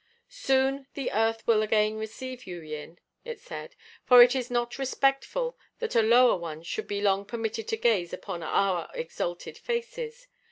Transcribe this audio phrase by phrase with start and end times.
[0.29, 5.55] "Soon the earth will again receive you, Yin," it said, "for it is not respectful
[5.77, 10.25] that a lower one should be long permitted to gaze upon our exalted faces.